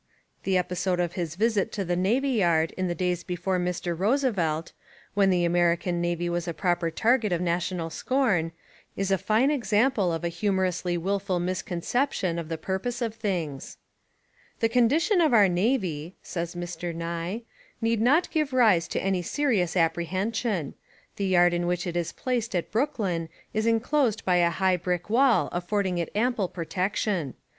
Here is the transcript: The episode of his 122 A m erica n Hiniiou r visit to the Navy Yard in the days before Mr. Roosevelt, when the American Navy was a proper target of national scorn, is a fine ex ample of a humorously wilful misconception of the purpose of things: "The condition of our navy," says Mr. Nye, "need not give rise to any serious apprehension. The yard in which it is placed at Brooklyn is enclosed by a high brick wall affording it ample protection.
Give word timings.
The 0.45 0.57
episode 0.57 0.99
of 0.99 1.13
his 1.13 1.37
122 1.37 1.37
A 1.37 1.37
m 1.37 1.45
erica 1.45 1.45
n 1.45 1.45
Hiniiou 1.45 1.45
r 1.45 1.45
visit 1.45 1.71
to 1.75 1.85
the 1.85 2.01
Navy 2.27 2.39
Yard 2.39 2.71
in 2.71 2.87
the 2.87 2.95
days 2.95 3.23
before 3.23 3.59
Mr. 3.59 3.99
Roosevelt, 3.99 4.71
when 5.13 5.29
the 5.29 5.45
American 5.45 6.01
Navy 6.01 6.27
was 6.27 6.47
a 6.47 6.55
proper 6.55 6.89
target 6.89 7.31
of 7.31 7.39
national 7.39 7.91
scorn, 7.91 8.51
is 8.95 9.11
a 9.11 9.19
fine 9.19 9.51
ex 9.51 9.71
ample 9.71 10.11
of 10.11 10.23
a 10.23 10.27
humorously 10.29 10.97
wilful 10.97 11.39
misconception 11.39 12.39
of 12.39 12.49
the 12.49 12.57
purpose 12.57 12.99
of 13.03 13.13
things: 13.13 13.77
"The 14.59 14.69
condition 14.69 15.21
of 15.21 15.35
our 15.35 15.47
navy," 15.47 16.15
says 16.23 16.55
Mr. 16.55 16.95
Nye, 16.95 17.43
"need 17.79 18.01
not 18.01 18.31
give 18.31 18.53
rise 18.53 18.87
to 18.87 18.99
any 19.03 19.21
serious 19.21 19.77
apprehension. 19.77 20.73
The 21.17 21.27
yard 21.27 21.53
in 21.53 21.67
which 21.67 21.85
it 21.85 21.95
is 21.95 22.11
placed 22.11 22.55
at 22.55 22.71
Brooklyn 22.71 23.29
is 23.53 23.67
enclosed 23.67 24.25
by 24.25 24.37
a 24.37 24.49
high 24.49 24.77
brick 24.77 25.11
wall 25.11 25.47
affording 25.51 25.99
it 25.99 26.09
ample 26.15 26.47
protection. 26.47 27.35